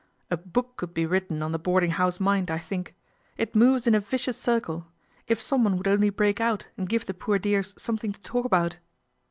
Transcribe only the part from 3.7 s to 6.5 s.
in a vicious circle. If someone would only break